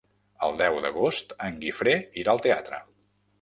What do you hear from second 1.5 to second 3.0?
Guifré irà al teatre.